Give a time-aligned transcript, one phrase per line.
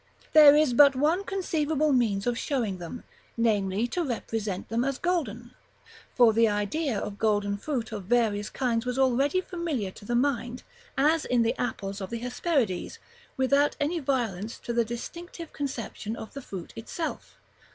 [0.33, 3.03] There is but one conceivable means of showing them,
[3.37, 5.51] namely to represent them as golden.
[6.15, 10.63] For the idea of golden fruit of various kinds was already familiar to the mind,
[10.97, 12.97] as in the apples of the Hesperides,
[13.37, 17.37] without any violence to the distinctive conception of the fruit itself.